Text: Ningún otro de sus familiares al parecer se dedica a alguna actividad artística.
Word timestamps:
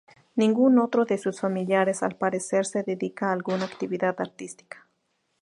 Ningún 0.35 0.79
otro 0.79 1.05
de 1.05 1.19
sus 1.19 1.39
familiares 1.41 2.01
al 2.01 2.15
parecer 2.15 2.65
se 2.65 2.81
dedica 2.81 3.29
a 3.29 3.33
alguna 3.33 3.65
actividad 3.65 4.15
artística. 4.19 4.87